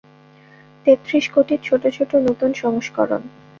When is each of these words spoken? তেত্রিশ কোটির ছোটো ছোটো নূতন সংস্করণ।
তেত্রিশ 0.85 1.25
কোটির 1.33 1.61
ছোটো 1.63 1.87
ছোটো 1.91 2.15
নূতন 2.19 2.51
সংস্করণ। 2.53 3.21